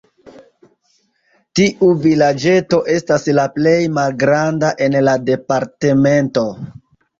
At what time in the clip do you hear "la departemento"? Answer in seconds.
5.11-6.49